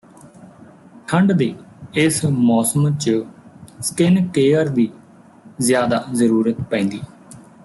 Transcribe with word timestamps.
ਠੰਡ 1.07 1.31
ਦੇ 1.31 1.53
ਇਸ 1.95 2.23
ਮੌਸਮ 2.25 2.89
ਚ 2.97 3.11
ਸਕਿਨ 3.81 4.27
ਕੇਅਰ 4.27 4.69
ਦੀ 4.69 4.89
ਜ਼ਿਆਦਾ 5.61 6.03
ਜ਼ਰੂਰਤ 6.13 6.61
ਪੈਂਦੀ 6.61 7.01